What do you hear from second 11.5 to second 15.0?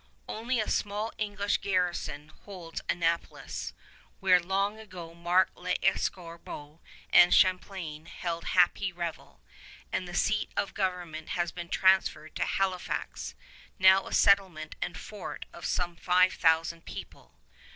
been transferred to Halifax, now a settlement and